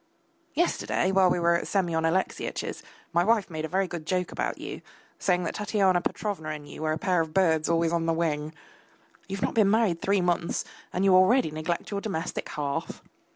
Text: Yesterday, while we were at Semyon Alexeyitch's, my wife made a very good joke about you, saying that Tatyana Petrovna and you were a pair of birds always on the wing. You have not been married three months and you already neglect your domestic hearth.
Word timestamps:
Yesterday, 0.55 1.11
while 1.11 1.29
we 1.29 1.39
were 1.39 1.53
at 1.53 1.67
Semyon 1.67 2.05
Alexeyitch's, 2.05 2.81
my 3.13 3.23
wife 3.23 3.51
made 3.51 3.65
a 3.65 3.67
very 3.67 3.87
good 3.87 4.07
joke 4.07 4.31
about 4.31 4.57
you, 4.57 4.81
saying 5.19 5.43
that 5.43 5.53
Tatyana 5.53 6.01
Petrovna 6.01 6.49
and 6.49 6.67
you 6.67 6.81
were 6.81 6.91
a 6.91 6.97
pair 6.97 7.21
of 7.21 7.35
birds 7.35 7.69
always 7.69 7.93
on 7.93 8.07
the 8.07 8.11
wing. 8.13 8.51
You 9.27 9.35
have 9.37 9.43
not 9.43 9.53
been 9.53 9.69
married 9.69 10.01
three 10.01 10.19
months 10.21 10.65
and 10.91 11.05
you 11.05 11.13
already 11.13 11.51
neglect 11.51 11.91
your 11.91 12.01
domestic 12.01 12.49
hearth. 12.49 13.03